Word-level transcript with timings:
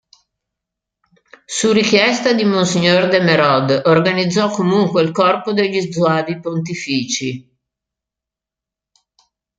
Su 1.55 1.71
richiesta 1.71 2.33
di 2.33 2.43
monsignor 2.43 3.05
de 3.07 3.19
Mérode 3.21 3.83
organizzò 3.85 4.49
comunque 4.49 5.03
il 5.03 5.11
corpo 5.11 5.53
degli 5.53 5.79
Zuavi 5.91 6.39
pontifici. 6.39 7.59